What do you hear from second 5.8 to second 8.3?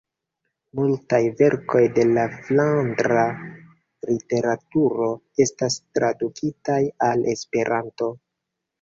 tradukitaj al Esperanto.